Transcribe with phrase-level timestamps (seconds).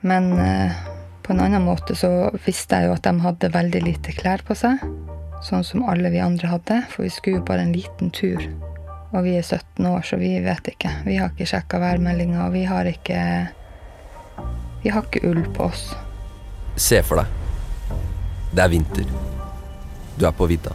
[0.00, 0.72] Men eh,
[1.22, 4.56] på en annen måte så visste jeg jo at de hadde veldig lite klær på
[4.58, 4.80] seg.
[5.44, 8.42] Sånn som alle vi andre hadde, for vi skulle jo bare en liten tur.
[9.12, 10.90] Og vi er 17 år, så vi vet ikke.
[11.06, 13.20] Vi har ikke sjekka værmeldinga, og vi har ikke
[14.82, 15.88] Vi har ikke ull på oss.
[16.78, 17.96] Se for deg.
[18.54, 19.08] Det er vinter.
[20.18, 20.70] Du er på vidda.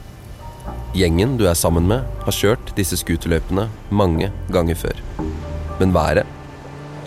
[0.94, 5.00] Gjengen du er sammen med, har kjørt disse scooterløypene mange ganger før.
[5.80, 6.28] Men været,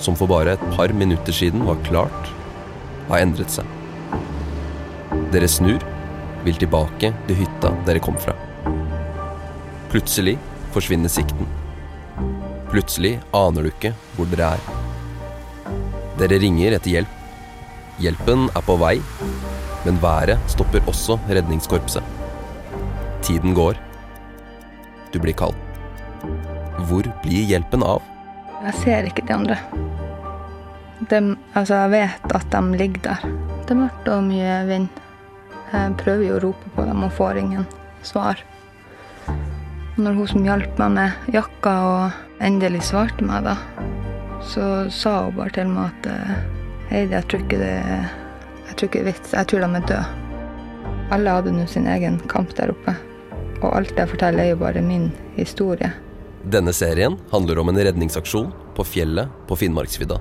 [0.03, 2.33] som for bare et par minutter siden var klart,
[3.09, 3.67] har endret seg.
[5.33, 5.83] Dere snur,
[6.47, 8.35] vil tilbake til hytta dere kom fra.
[9.91, 10.37] Plutselig
[10.75, 11.49] forsvinner sikten.
[12.71, 14.67] Plutselig aner du ikke hvor dere er.
[16.21, 17.13] Dere ringer etter hjelp.
[18.03, 18.95] Hjelpen er på vei,
[19.87, 22.05] men været stopper også redningskorpset.
[23.27, 23.79] Tiden går.
[25.13, 25.57] Du blir kald.
[26.87, 28.05] Hvor blir hjelpen av?
[28.67, 29.86] Jeg ser ikke de andre.
[31.01, 31.21] De,
[31.53, 33.25] altså, jeg vet at de ligger der.
[33.67, 34.89] Det er mørkt og mye vind.
[35.73, 37.67] Jeg prøver jo å rope på dem og får ingen
[38.07, 38.41] svar.
[39.97, 43.57] Når hun som hjalp meg med jakka og endelig svarte meg, da,
[44.45, 46.37] så sa hun bare til meg at eh,
[46.87, 47.75] Heidi, jeg tror ikke det
[48.67, 49.33] jeg tror ikke det er vits.
[49.33, 50.07] Jeg tror de er døde.
[51.15, 52.97] Alle hadde nå sin egen kamp der oppe.
[53.63, 55.93] Og alt jeg forteller, er jo bare min historie.
[56.45, 60.21] Denne serien handler om en redningsaksjon på fjellet på Finnmarksvidda.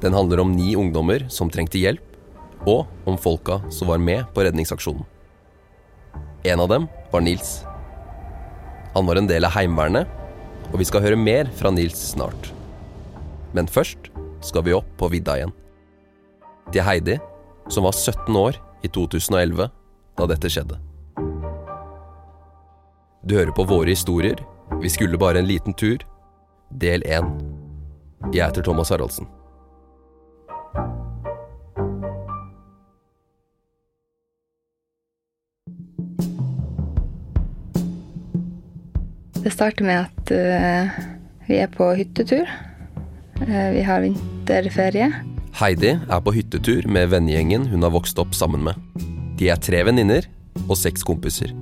[0.00, 2.04] Den handler om ni ungdommer som trengte hjelp,
[2.68, 5.04] og om folka som var med på redningsaksjonen.
[6.44, 7.60] En av dem var Nils.
[8.94, 10.08] Han var en del av Heimevernet,
[10.72, 12.52] og vi skal høre mer fra Nils snart.
[13.52, 14.10] Men først
[14.44, 15.52] skal vi opp på vidda igjen.
[16.72, 17.18] Til Heidi,
[17.68, 19.68] som var 17 år i 2011
[20.16, 20.78] da dette skjedde.
[23.26, 24.40] Du hører på våre historier.
[24.80, 26.00] Vi skulle bare en liten tur.
[26.70, 27.26] Del 1.
[28.32, 29.28] Jeg heter Thomas Haraldsen.
[39.40, 40.98] Det starter med at uh,
[41.48, 42.48] vi er på hyttetur.
[43.40, 45.08] Uh, vi har vinterferie.
[45.60, 48.76] Heidi er på hyttetur med vennegjengen hun har vokst opp sammen med.
[49.40, 50.28] De er tre venninner
[50.66, 51.54] og seks kompiser.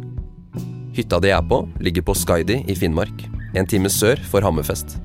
[0.97, 3.22] Hytta de er på, ligger på Skaidi i Finnmark,
[3.55, 4.97] en time sør for Hammerfest.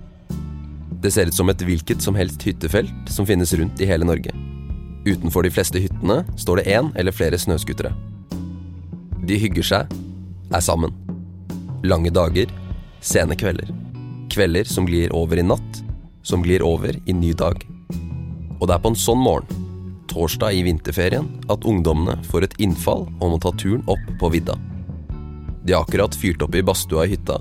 [1.04, 4.34] Det ser ut som et hvilket som helst hyttefelt som finnes rundt i hele Norge.
[5.06, 7.94] Utenfor de fleste hyttene står det én eller flere snøskutere.
[9.28, 9.94] De hygger seg,
[10.50, 10.96] er sammen.
[11.84, 12.50] Lange dager,
[13.04, 13.70] sene kvelder.
[14.34, 15.84] Kvelder som glir over i natt,
[16.24, 17.60] som glir over i ny dag.
[18.60, 19.64] Og det er på en sånn morgen,
[20.12, 24.56] torsdag i vinterferien, at ungdommene får et innfall om å ta turen opp på vidda.
[25.64, 27.40] De har akkurat fyrt opp i badstua i hytta,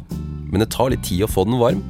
[0.51, 1.83] men det tar litt tid å få den varm.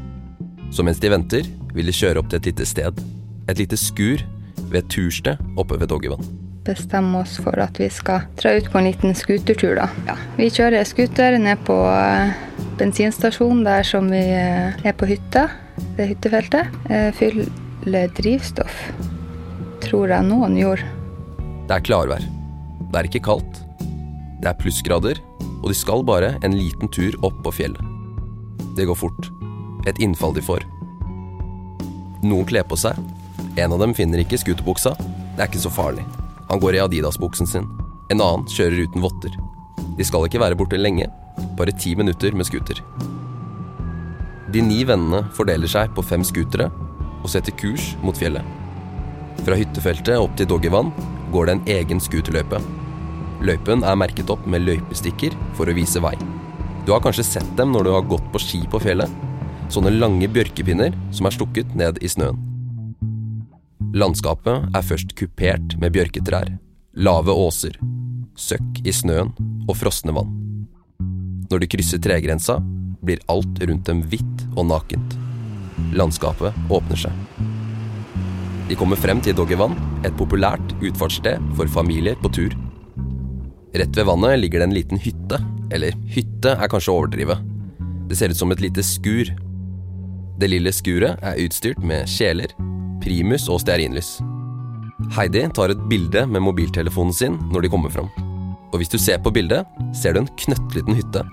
[0.72, 3.02] Så mens de venter, vil de kjøre opp til et lite sted.
[3.48, 4.22] Et lite skur
[4.68, 6.24] ved et tursted oppe ved Doggevann
[6.62, 9.88] Bestemme oss for at vi skal dra ut på en liten skutertur, da.
[10.06, 11.74] Ja, vi kjører skuter ned på
[12.82, 15.46] bensinstasjonen der som vi eh, er på hytta.
[15.96, 16.72] Det hyttefeltet.
[16.90, 18.80] Eh, Fyller drivstoff.
[19.84, 20.86] Tror jeg noen gjorde.
[21.68, 22.24] Det er klarvær.
[22.90, 23.62] Det er ikke kaldt.
[24.42, 25.20] Det er plussgrader,
[25.62, 27.82] og de skal bare en liten tur opp på fjellet.
[28.76, 29.30] Det går fort.
[29.86, 30.66] Et innfall de får.
[32.26, 32.98] Noen kler på seg.
[33.58, 34.94] En av dem finner ikke skuterbuksa.
[34.98, 36.04] Det er ikke så farlig.
[36.50, 37.68] Han går i Adidas-buksen sin.
[38.10, 39.34] En annen kjører uten votter.
[39.98, 41.06] De skal ikke være borte lenge.
[41.62, 42.80] Bare ti minutter med scooter.
[44.50, 46.66] De ni vennene fordeler seg på fem scootere
[47.22, 48.42] og setter kurs mot fjellet.
[49.46, 50.90] Fra hyttefeltet opp til Doggervann
[51.30, 52.58] går det en egen scooterløype.
[53.46, 56.16] Løypen er merket opp med løypestikker for å vise vei.
[56.82, 59.14] Du har kanskje sett dem når du har gått på ski på fjellet.
[59.70, 62.42] Sånne lange bjørkepinner som er stukket ned i snøen.
[63.94, 66.56] Landskapet er først kupert med bjørketrær,
[66.98, 67.78] lave åser,
[68.34, 69.36] søkk i snøen
[69.68, 70.41] og frosne vann.
[71.52, 72.56] Når de krysser tregrensa,
[73.04, 75.18] blir alt rundt dem hvitt og nakent.
[75.92, 77.12] Landskapet åpner seg.
[78.70, 79.74] De kommer frem til Doggervann,
[80.06, 82.56] et populært utfartssted for familier på tur.
[83.76, 85.42] Rett ved vannet ligger det en liten hytte.
[85.72, 87.36] Eller hytte er kanskje å overdrive.
[88.08, 89.28] Det ser ut som et lite skur.
[90.40, 92.52] Det lille skuret er utstyrt med kjeler,
[93.04, 94.18] primus og stearinlys.
[95.18, 98.31] Heidi tar et bilde med mobiltelefonen sin når de kommer fram.
[98.72, 101.24] Og hvis du ser på bildet, ser du en knøttliten hytte.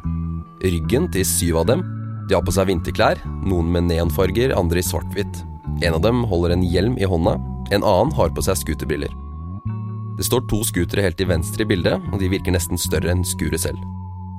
[0.64, 1.86] Ryggen til syv av dem.
[2.28, 5.44] De har på seg vinterklær, noen med neonfarger, andre i svart-hvitt.
[5.82, 7.38] En av dem holder en hjelm i hånda,
[7.72, 9.14] en annen har på seg scooterbriller.
[10.20, 13.24] Det står to scootere helt til venstre i bildet, og de virker nesten større enn
[13.24, 13.80] skuret selv.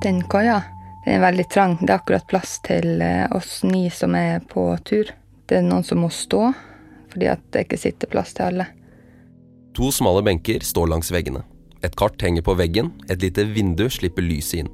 [0.05, 0.61] Den kaia
[1.05, 1.79] den er veldig trang.
[1.81, 5.09] Det er akkurat plass til eh, oss ni som er på tur.
[5.49, 6.51] Det er noen som må stå,
[7.13, 8.69] fordi at det ikke sitter plass til alle.
[9.79, 11.41] To smale benker står langs veggene.
[11.87, 14.71] Et kart henger på veggen, et lite vindu slipper lyset inn.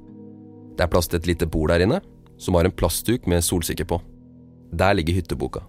[0.76, 2.00] Det er plass til et lite bord der inne,
[2.38, 4.00] som har en plastduk med solsikker på.
[4.76, 5.62] Der ligger hytteboka.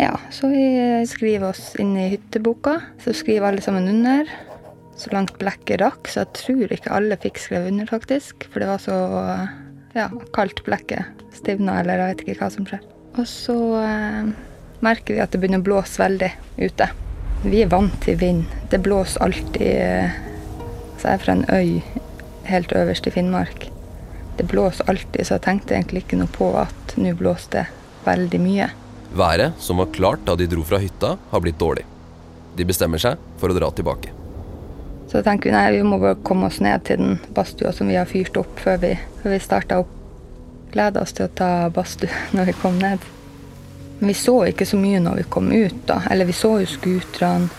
[0.00, 0.64] Ja, så vi
[1.08, 2.78] skriver oss inn i hytteboka.
[3.04, 4.28] Så skriver alle sammen under.
[4.98, 8.46] Så langt blekket rakk, så jeg tror ikke alle fikk skrevet under, faktisk.
[8.52, 8.98] For det var så
[9.96, 12.82] ja, kaldt blekket stivna, eller jeg vet ikke hva som skjer.
[13.20, 14.28] Og så eh,
[14.84, 16.30] merker vi at det begynner å blåse veldig
[16.60, 16.88] ute.
[17.42, 18.44] Vi er vant til vind.
[18.72, 20.20] Det blåser alltid eh,
[21.02, 21.80] Så jeg er fra en øy
[22.46, 23.64] helt øverst i Finnmark.
[24.38, 28.38] Det blåser alltid, så jeg tenkte egentlig ikke noe på at nå blåste det veldig
[28.38, 28.68] mye.
[29.18, 31.82] Været, som var klart da de dro fra hytta, har blitt dårlig.
[32.54, 34.14] De bestemmer seg for å dra tilbake.
[35.10, 37.98] Så tenker vi nei, vi må bare komme oss ned til den badstua som vi
[37.98, 38.94] har fyrt opp før vi,
[39.24, 39.90] før vi starta opp.
[40.70, 43.10] Gleda oss til å ta badstue når vi kom ned.
[43.98, 46.04] Men vi så ikke så mye når vi kom ut, da.
[46.14, 47.50] Eller vi så jo scooterne,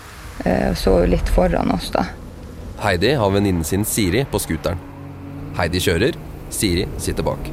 [0.48, 2.07] eh, og så jo litt foran oss, da.
[2.84, 4.80] Heidi har venninnen sin Siri på scooteren.
[5.56, 6.18] Heidi kjører,
[6.52, 7.46] Siri sitter bak.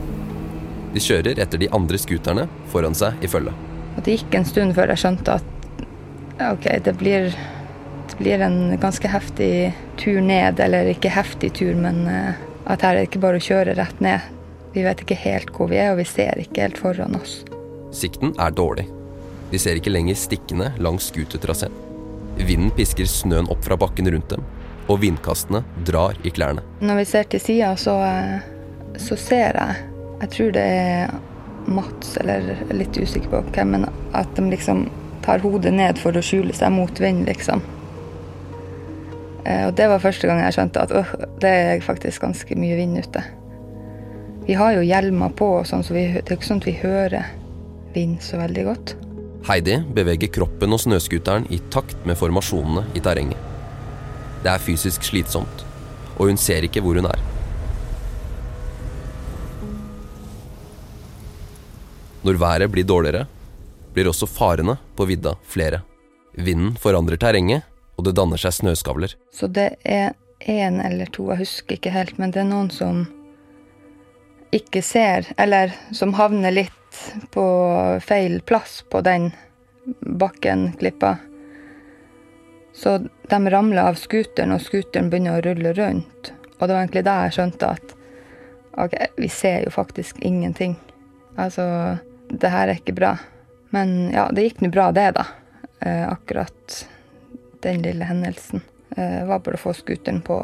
[0.91, 3.53] De kjører etter de andre scooterne foran seg i følge.
[4.03, 5.85] Det gikk en stund før jeg skjønte at
[6.49, 7.31] ok, det blir,
[8.11, 9.71] det blir en ganske heftig
[10.03, 10.59] tur ned.
[10.67, 12.35] Eller ikke heftig tur, men eh,
[12.67, 14.27] at her er det ikke bare å kjøre rett ned.
[14.75, 17.45] Vi vet ikke helt hvor vi er, og vi ser ikke helt foran oss.
[17.95, 18.91] Sikten er dårlig.
[19.55, 21.85] De ser ikke lenger stikkene langs scootertraseen.
[22.41, 24.43] Vinden pisker snøen opp fra bakken rundt dem,
[24.91, 26.65] og vindkastene drar i klærne.
[26.83, 29.87] Når vi ser til sida, så, eh, så ser jeg
[30.21, 31.13] Jeg tror det er
[31.67, 34.91] Mats, eller er litt usikker på hvem, men at de liksom
[35.25, 37.63] tar hodet ned for å skjule seg mot vind, liksom.
[39.47, 42.77] Eh, Og det var første gang jeg skjønte at øh, det er faktisk ganske mye
[42.77, 43.23] vind ute.
[44.47, 47.31] Vi har jo hjelmer på, sånn, så vi, det er ikke sånn at vi hører
[47.95, 48.97] vind så veldig godt.
[49.49, 53.40] Heidi beveger kroppen og snøscooteren i takt med formasjonene i terrenget.
[54.41, 55.67] Det er fysisk slitsomt,
[56.17, 57.21] og hun ser ikke hvor hun er.
[62.25, 63.27] Når været blir dårligere,
[63.95, 65.83] blir også farene på vidda flere.
[66.37, 67.65] Vinden forandrer terrenget,
[67.97, 69.15] og det danner seg snøskavler.
[69.33, 73.07] Så det er én eller to, jeg husker ikke helt, men det er noen som
[74.57, 77.03] ikke ser, eller som havner litt
[77.35, 77.45] på
[78.05, 79.31] feil plass på den
[80.01, 81.19] bakken, klippa.
[82.77, 82.99] Så
[83.31, 86.33] de ramla av scooteren, og scooteren begynner å rulle rundt.
[86.59, 87.97] Og det var egentlig da jeg skjønte at
[88.81, 90.77] OK, vi ser jo faktisk ingenting.
[91.41, 91.65] Altså,
[92.31, 93.15] det her er ikke bra.
[93.75, 95.27] Men ja, det gikk nå bra, det, da.
[95.81, 96.85] Eh, akkurat
[97.65, 98.63] den lille hendelsen.
[98.97, 100.39] Eh, var bare å få scooteren på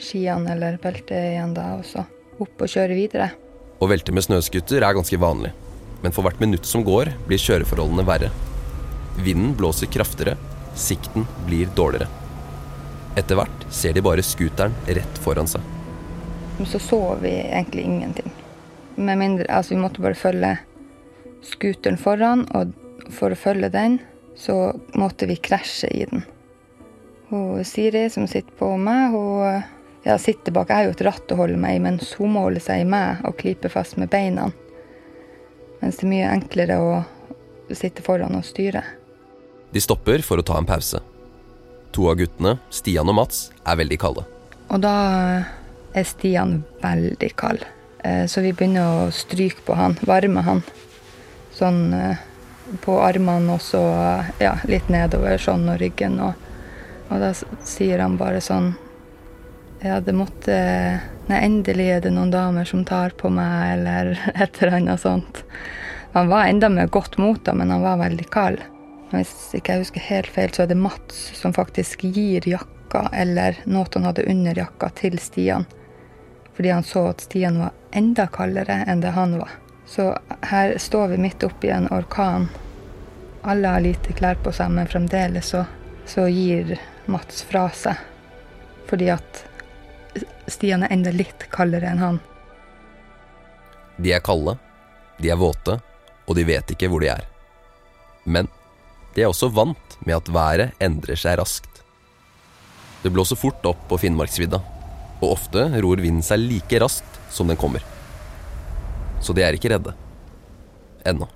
[0.00, 2.04] skiene eller beltet igjen da, og så
[2.40, 3.30] opp og kjøre videre.
[3.80, 5.52] Å velte med snøscooter er ganske vanlig,
[6.04, 8.30] men for hvert minutt som går, blir kjøreforholdene verre.
[9.20, 10.36] Vinden blåser kraftigere,
[10.74, 12.08] sikten blir dårligere.
[13.18, 15.64] Etter hvert ser de bare scooteren rett foran seg.
[16.66, 18.30] Så så vi egentlig ingenting.
[18.94, 20.58] Med mindre, altså Vi måtte bare følge
[21.42, 22.74] scooteren foran, og
[23.10, 23.98] for å følge den,
[24.36, 26.24] så måtte vi krasje i den.
[27.30, 29.62] Hun Siri, som sitter på meg, hun
[30.04, 30.68] ja, sitter bak.
[30.68, 32.88] Jeg har jo et ratt å holde meg i, mens hun må holde seg i
[32.88, 34.50] meg og klype fast med beina.
[35.80, 36.90] Mens det er mye enklere å
[37.72, 38.82] sitte foran og styre.
[39.72, 41.00] De stopper for å ta en pause.
[41.94, 44.24] To av guttene, Stian og Mats, er veldig kalde.
[44.70, 44.94] Og da
[45.94, 47.64] er Stian veldig kald.
[48.04, 50.62] Eh, Så vi begynner å stryke på han, varme han.
[51.54, 52.18] Sånn eh,
[52.84, 53.82] på armene og så
[54.38, 56.20] ja, litt nedover sånn og ryggen.
[56.22, 56.34] Og,
[57.10, 57.32] og da
[57.66, 58.74] sier han bare sånn
[59.80, 60.54] Ja, det måtte
[61.30, 65.44] Nei, endelig er det noen damer som tar på meg, eller et eller annet sånt.
[66.12, 68.58] Han var enda med godt mot, da, men han var veldig kald.
[69.10, 73.58] Hvis ikke jeg husker helt feil, så er det Mats som faktisk gir jakka eller
[73.66, 75.66] noe han hadde under jakka, til Stian.
[76.54, 79.56] Fordi han så at Stian var enda kaldere enn det han var.
[79.86, 80.12] Så
[80.46, 82.46] her står vi midt oppi en orkan.
[83.42, 85.64] Alle har lite klær på seg, men fremdeles så,
[86.06, 86.76] så gir
[87.10, 87.98] Mats fra seg.
[88.86, 89.44] Fordi at
[90.46, 92.20] Stian er enda litt kaldere enn han.
[93.98, 94.54] De er kalde,
[95.18, 95.80] de er våte,
[96.26, 97.26] og de vet ikke hvor de er.
[98.24, 98.46] Men
[99.14, 101.82] de er også vant med at været endrer seg raskt.
[103.02, 104.60] Det blåser fort opp på Finnmarksvidda,
[105.20, 107.84] og ofte ror vinden seg like raskt som den kommer.
[109.20, 109.94] Så de er ikke redde.
[111.08, 111.28] Ennå.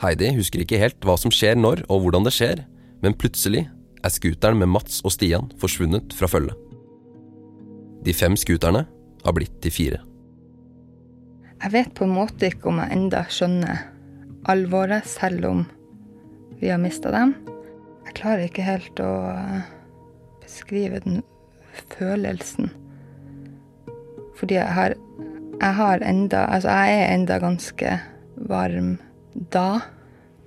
[0.00, 2.64] Heidi husker ikke helt hva som skjer når og hvordan det skjer,
[3.04, 3.66] men plutselig
[4.00, 6.56] er scooteren med Mats og Stian forsvunnet fra følget.
[8.00, 8.86] De fem scooterne
[9.24, 10.00] har blitt til fire.
[11.60, 13.82] Jeg vet på en måte ikke om jeg enda skjønner
[14.48, 15.58] alvoret, selv om
[16.56, 17.34] vi har mista dem.
[18.06, 19.66] Jeg klarer ikke helt å eh,
[20.40, 21.18] beskrive den
[21.92, 22.70] følelsen.
[24.40, 24.96] Fordi jeg har,
[25.60, 27.92] jeg har enda Altså, jeg er enda ganske
[28.48, 28.94] varm
[29.52, 29.82] da.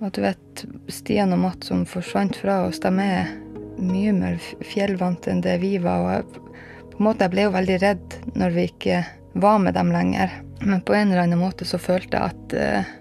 [0.02, 3.30] Og du vet, Stian og Matt som forsvant fra oss, de er
[3.78, 6.02] mye mer fjellvante enn det vi var.
[6.02, 6.42] Og jeg,
[6.90, 9.04] på en måte, jeg ble jo veldig redd når vi ikke
[9.38, 10.34] var med dem lenger.
[10.60, 12.92] Men på en eller annen måte så følte jeg at uh,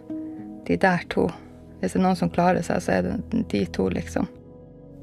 [0.68, 1.28] de der to
[1.80, 4.30] Hvis det er noen som klarer seg, så er det de to, liksom.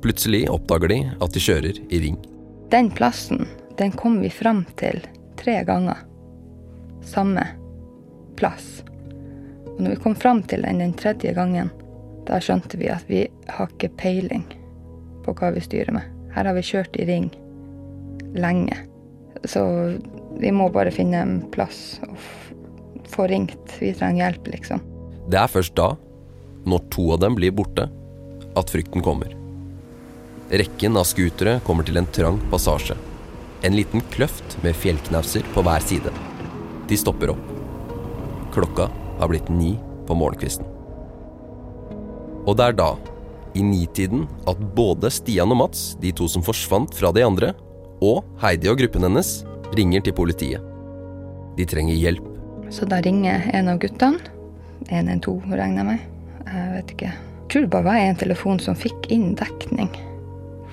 [0.01, 2.17] Plutselig oppdager de at de kjører i ring.
[2.73, 3.45] Den plassen,
[3.77, 5.03] den kom vi fram til
[5.37, 6.01] tre ganger.
[7.05, 7.45] Samme
[8.41, 8.81] plass.
[9.67, 11.69] Og når vi kom fram til den den tredje gangen,
[12.25, 14.47] da skjønte vi at vi har ikke peiling
[15.27, 16.09] på hva vi styrer med.
[16.33, 17.29] Her har vi kjørt i ring
[18.37, 18.77] lenge.
[19.45, 19.63] Så
[20.41, 22.17] vi må bare finne en plass og
[23.11, 23.77] få ringt.
[23.81, 24.83] Vi trenger hjelp, liksom.
[25.31, 25.93] Det er først da,
[26.69, 27.87] når to av dem blir borte,
[28.59, 29.35] at frykten kommer.
[30.51, 32.97] Rekken av scootere kommer til en trang passasje.
[33.63, 36.13] En liten kløft med fjellknauser på hver side.
[36.89, 37.53] De stopper opp.
[38.55, 38.89] Klokka
[39.21, 39.77] har blitt ni
[40.09, 40.67] på morgenkvisten.
[42.49, 42.95] Og det er da,
[43.55, 47.53] i nitiden, at både Stian og Mats, de to som forsvant fra de andre,
[48.01, 49.43] og Heidi og gruppen hennes
[49.79, 50.61] ringer til politiet.
[51.59, 52.27] De trenger hjelp.
[52.71, 54.19] Så da ringer en av guttene.
[54.89, 56.01] 112, regner jeg med.
[56.51, 57.11] Jeg vet ikke.
[57.11, 57.17] Jeg
[57.53, 59.91] tror det bare var en telefon som fikk inn dekning.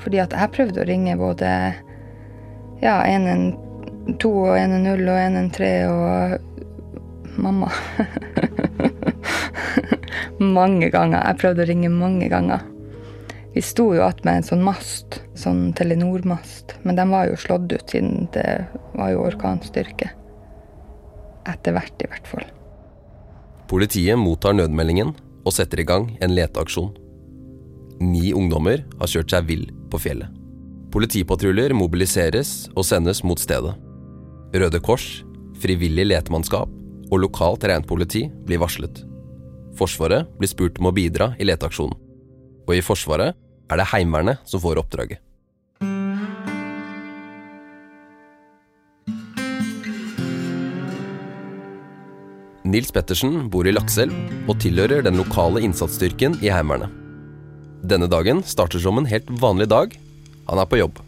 [0.03, 1.47] Fordi at jeg prøvde å ringe både
[2.83, 6.03] ja, 112 og 110 og 113 og
[7.37, 7.69] mamma.
[10.57, 11.21] mange ganger.
[11.21, 12.59] Jeg prøvde å ringe mange ganger.
[13.57, 17.89] Vi sto jo med en sånn mast, sånn Telenor-mast, men den var jo slått ut
[17.89, 20.11] siden det var jo orkanstyrke.
[21.49, 22.43] Etter hvert, i hvert fall.
[23.65, 26.91] Politiet mottar nødmeldingen og setter i gang en leteaksjon.
[28.05, 30.29] Ni ungdommer har kjørt seg vill på fjellet.
[30.93, 33.73] Politipatruljer mobiliseres og sendes mot stedet.
[34.53, 35.07] Røde Kors,
[35.57, 36.69] frivillig letemannskap
[37.09, 39.01] og lokalt reinpoliti blir varslet.
[39.81, 41.97] Forsvaret blir spurt om å bidra i leteaksjonen.
[42.67, 43.33] Og i Forsvaret
[43.67, 45.23] er det Heimevernet som får oppdraget.
[52.67, 56.91] Nils Pettersen bor i Lakselv og tilhører den lokale innsatsstyrken i Heimevernet.
[57.87, 59.93] Denne dagen starter som en helt vanlig dag.
[60.49, 60.99] Han er på jobb.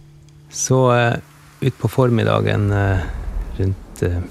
[0.49, 1.17] Så uh,
[1.59, 3.03] utpå formiddagen uh,
[3.59, 4.21] rundt uh,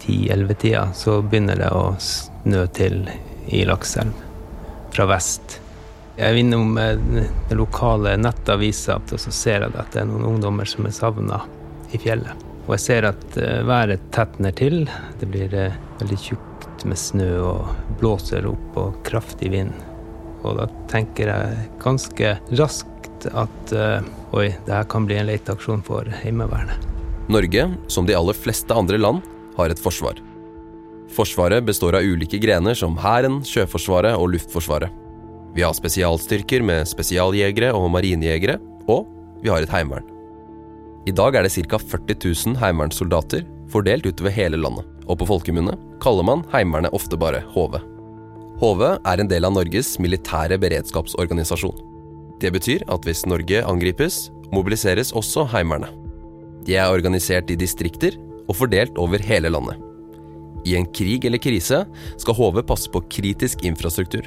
[0.00, 3.02] 10-11-tida så begynner det å snø til
[3.52, 4.16] i Lakselv
[4.94, 5.58] fra vest.
[6.18, 10.66] Jeg er innom den lokale nettavisa og så ser jeg at det er noen ungdommer
[10.66, 11.44] som er savna
[11.94, 12.42] i fjellet.
[12.66, 14.82] Og jeg ser at uh, været tetner til.
[15.20, 19.70] Det blir uh, veldig tjukt med snø og blåser opp og kraftig vind.
[20.42, 23.72] Og da tenker jeg ganske raskt at
[24.30, 26.86] oi, det her kan bli en leteaksjon for Heimevernet.
[27.26, 29.24] Norge, som de aller fleste andre land,
[29.56, 30.22] har et forsvar.
[31.10, 35.07] Forsvaret består av ulike grener som Hæren, Sjøforsvaret og Luftforsvaret.
[35.56, 39.08] Vi har spesialstyrker med spesialjegere og marinejegere, og
[39.42, 40.06] vi har et heimevern.
[41.08, 41.78] I dag er det ca.
[41.78, 47.42] 40 000 heimevernssoldater fordelt utover hele landet, og på folkemunne kaller man Heimevernet ofte bare
[47.54, 47.78] HV.
[48.58, 51.76] HV er en del av Norges militære beredskapsorganisasjon.
[52.42, 55.92] Det betyr at hvis Norge angripes, mobiliseres også Heimevernet.
[56.66, 58.16] De er organisert i distrikter
[58.48, 59.78] og fordelt over hele landet.
[60.68, 61.84] I en krig eller krise
[62.20, 64.26] skal HV passe på kritisk infrastruktur.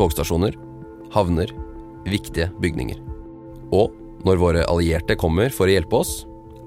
[0.00, 0.54] Togstasjoner,
[1.12, 1.50] havner,
[2.08, 2.96] viktige bygninger.
[3.76, 3.92] Og
[4.24, 6.22] når våre allierte kommer for å hjelpe oss,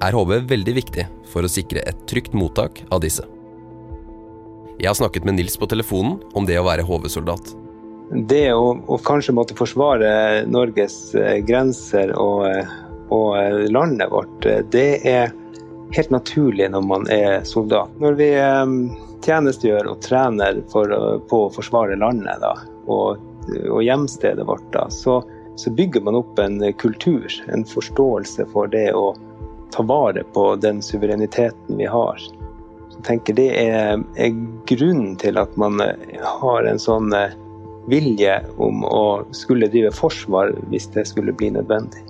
[0.06, 3.26] er HV veldig viktig for å sikre et trygt mottak av disse.
[4.78, 7.54] Jeg har snakket med Nils på telefonen om det å være HV-soldat.
[8.30, 12.74] Det å, å, kanskje måtte forsvare Norges eh, grenser og, eh,
[13.16, 15.34] og eh, landet vårt, det er
[15.96, 17.90] helt naturlig når man er soldat.
[18.04, 18.30] Når vi
[19.26, 20.94] tjenestegjør og trener for,
[21.30, 22.54] på å forsvare landet da,
[22.86, 23.22] og,
[23.70, 25.22] og hjemstedet vårt, da, så,
[25.56, 29.14] så, bygger man opp en kultur, en forståelse for det å
[29.74, 32.20] ta vare på den suvereniteten vi har.
[32.94, 34.36] Jeg tenker Det er, er
[34.70, 35.82] grunnen til at man
[36.22, 37.34] har en sånn eh,
[37.90, 42.06] vilje om å skulle drive forsvar hvis det skulle bli nødvendig.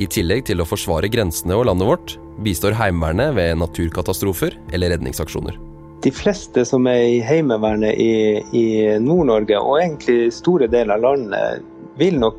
[0.00, 5.58] I tillegg til å forsvare grensene og landet vårt, bistår Heimevernet ved naturkatastrofer eller redningsaksjoner.
[6.02, 8.66] De fleste som er i Heimevernet i, i
[9.04, 11.66] Nord-Norge, og egentlig store deler av landet,
[12.00, 12.38] vil nok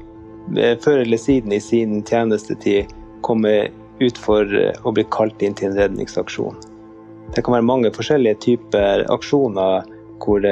[0.58, 2.90] eh, før eller siden i sin tjenestetid
[3.22, 3.70] komme
[4.02, 6.58] ut for eh, å bli kalt inn til en redningsaksjon.
[7.36, 9.86] Det kan være mange forskjellige typer aksjoner
[10.22, 10.46] hvor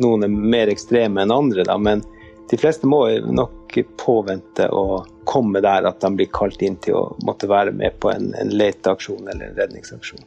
[0.00, 2.02] noen er mer ekstreme enn andre, da, men
[2.50, 7.04] de fleste må nok påvente å komme der at de blir kalt inn til å
[7.26, 10.22] måtte være med på en, en leteaksjon eller en redningsaksjon.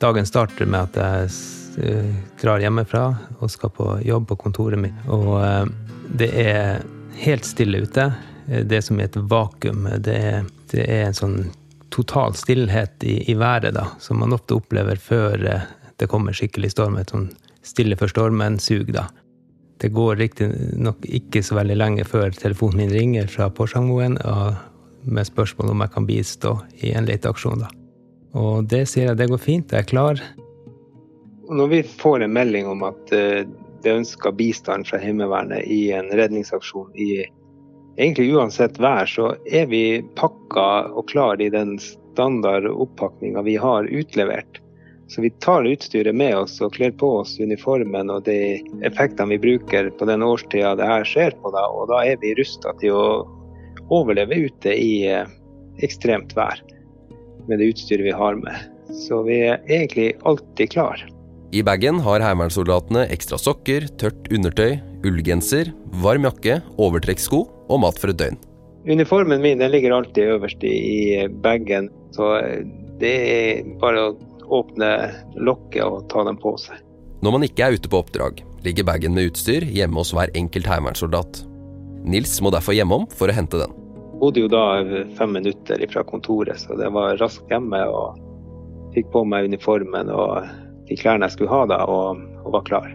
[0.00, 1.32] Dagen starter med at jeg
[1.84, 3.02] eh, drar hjemmefra
[3.36, 4.96] og skal på jobb på kontoret mitt.
[5.12, 5.66] Og eh,
[6.16, 6.86] det er
[7.20, 8.06] helt stille ute.
[8.48, 9.90] Det er som i et vakuum.
[10.00, 11.36] Det er, det er en sånn
[11.92, 15.66] total stillhet i, i, været, da, som man ofte opplever før eh,
[16.00, 16.96] det kommer skikkelig storm.
[16.96, 17.28] Et sånn
[17.66, 19.04] stille før stormen-sug, da.
[19.80, 24.16] Det går riktignok ikke så veldig lenge før telefonen min ringer fra Porsangmoen
[25.08, 26.54] med spørsmål om jeg kan bistå
[26.84, 27.70] i en leteaksjon, da.
[28.38, 30.22] Og det sier jeg, det går fint, jeg er klar.
[31.50, 33.42] Når vi får en melding om at eh,
[33.82, 37.24] det ønsker bistand fra Heimevernet i en redningsaksjon i
[37.98, 43.88] egentlig uansett vær, så er vi pakka og klar i den standard oppakninga vi har
[43.90, 44.60] utlevert.
[45.10, 49.40] Så vi tar utstyret med oss og kler på oss uniformen og de effektene vi
[49.42, 52.94] bruker på den årstida det her skjer på, da, og da er vi rusta til
[52.94, 53.06] å
[53.90, 55.26] overleve ute i eh,
[55.82, 56.62] ekstremt vær
[57.50, 58.68] med det utstyret vi har med.
[58.94, 61.02] Så vi er egentlig alltid klar.
[61.50, 67.40] I bagen har heimevernssoldatene ekstra sokker, tørt undertøy, ullgenser, varm jakke, overtrekkssko
[67.70, 68.38] og mat for et døgn.
[68.86, 72.38] Uniformen min den ligger alltid øverst i bagen, så
[73.02, 74.14] det er bare å
[74.60, 74.92] åpne
[75.42, 76.78] lokket og ta den på seg.
[77.20, 80.70] Når man ikke er ute på oppdrag, ligger bagen med utstyr hjemme hos hver enkelt
[80.70, 81.42] heimevernssoldat.
[82.06, 83.74] Nils må derfor hjemom for å hente den
[84.20, 84.64] bodde jo da
[85.18, 87.80] fem minutter fra kontoret, så det var raskt hjemme.
[87.88, 88.18] og
[88.94, 90.48] Fikk på meg uniformen og
[90.90, 92.90] de klærne jeg skulle ha da, og, og var klar.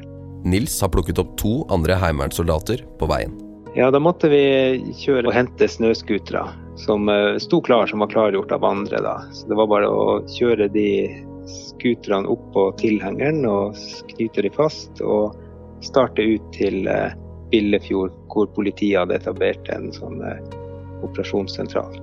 [0.46, 3.34] Nils har plukket opp to andre heimevernssoldater på veien.
[3.76, 4.44] Ja, da måtte vi
[5.02, 6.46] kjøre og hente snøscootere
[6.80, 9.02] som uh, sto klar, som var klargjort av andre.
[9.04, 9.16] da.
[9.34, 10.90] Så det var bare å kjøre de
[11.50, 13.76] scooterne opp på tilhengeren og
[14.16, 15.36] knyte de fast, og
[15.84, 17.12] starte ut til uh,
[17.52, 20.40] Billefjord, hvor politiet hadde etablert en sånn uh,
[21.04, 22.00] operasjonssentral.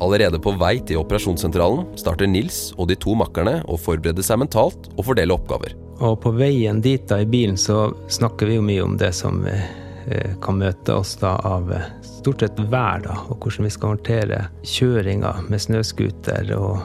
[0.00, 4.90] Allerede på vei til operasjonssentralen starter Nils og de to makkerne å forberede seg mentalt
[4.94, 5.74] og fordele oppgaver.
[5.98, 9.40] Og på veien dit da i bilen så snakker vi jo mye om det som
[9.50, 13.96] eh, kan møte oss da av eh, stort sett vær, da, og hvordan vi skal
[13.96, 16.84] håndtere kjøringa med snøscooter, og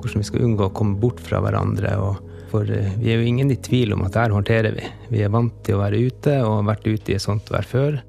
[0.00, 1.96] hvordan vi skal unngå å komme bort fra hverandre.
[1.96, 4.86] og for eh, vi er jo ingen i tvil om at der håndterer vi.
[5.14, 7.66] Vi er vant til å være ute og har vært ute i et sånt vær
[7.66, 8.00] før.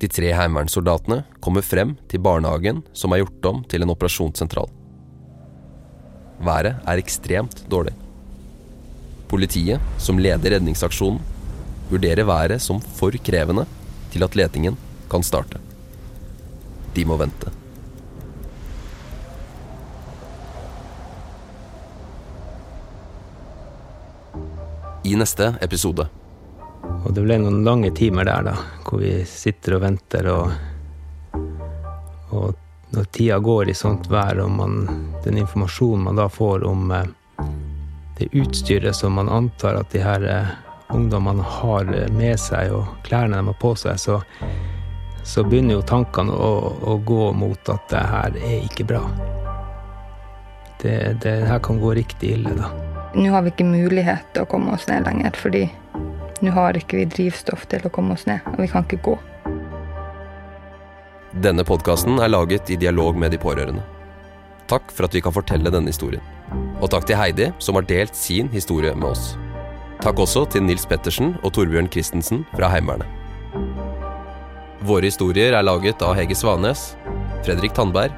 [0.00, 4.70] De tre heimevernssoldatene kommer frem til barnehagen som er gjort om til en operasjonssentral.
[6.40, 7.92] Været er ekstremt dårlig.
[9.28, 11.20] Politiet, som leder redningsaksjonen,
[11.90, 13.66] vurderer været som for krevende
[14.10, 14.78] til at letingen
[15.10, 15.60] kan starte.
[16.96, 17.52] De må vente.
[25.04, 26.08] I neste episode
[27.04, 31.38] og det ble noen lange timer der, da, hvor vi sitter og venter, og,
[32.36, 32.58] og
[32.90, 34.80] når tida går i sånt vær, og man,
[35.24, 37.06] den informasjonen man da får om eh,
[38.18, 40.52] det utstyret som man antar at de her eh,
[40.92, 44.20] ungdommene har med seg, og klærne de har på seg, så,
[45.24, 49.04] så begynner jo tankene å, å, gå mot at det her er ikke bra.
[50.82, 52.72] Det, det her kan gå riktig ille, da.
[53.14, 55.64] Nå har vi ikke mulighet til å komme oss ned lenger, fordi
[56.40, 59.16] nå har ikke vi drivstoff til å komme oss ned, og vi kan ikke gå.
[61.44, 63.84] Denne podkasten er laget i dialog med de pårørende.
[64.70, 66.24] Takk for at vi kan fortelle denne historien.
[66.80, 69.34] Og takk til Heidi, som har delt sin historie med oss.
[70.00, 73.06] Takk også til Nils Pettersen og Torbjørn Christensen fra Heimevernet.
[74.86, 76.94] Våre historier er laget av Hege Svanes,
[77.44, 78.14] Fredrik Tandberg,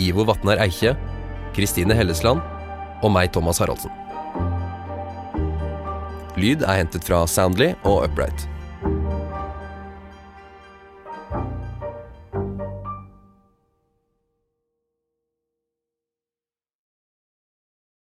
[0.00, 0.94] Ivo Vatnar Eikje,
[1.52, 2.40] Kristine Hellesland
[3.04, 4.07] og meg, Thomas Haraldsen.
[6.38, 8.46] Lyd er hentet fra Soundly og Upright.